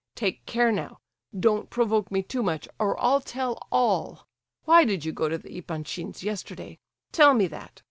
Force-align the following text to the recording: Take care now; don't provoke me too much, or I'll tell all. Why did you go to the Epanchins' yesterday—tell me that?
Take 0.15 0.47
care 0.47 0.71
now; 0.71 0.97
don't 1.39 1.69
provoke 1.69 2.09
me 2.09 2.23
too 2.23 2.41
much, 2.41 2.67
or 2.79 2.99
I'll 2.99 3.21
tell 3.21 3.67
all. 3.71 4.25
Why 4.65 4.83
did 4.83 5.05
you 5.05 5.11
go 5.11 5.29
to 5.29 5.37
the 5.37 5.55
Epanchins' 5.55 6.23
yesterday—tell 6.23 7.35
me 7.35 7.45
that? 7.45 7.79